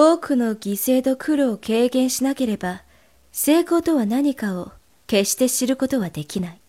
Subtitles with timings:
[0.00, 2.84] 多くの犠牲と苦労を軽減しなければ、
[3.32, 4.70] 成功とは何かを
[5.08, 6.60] 決して知ることはできない。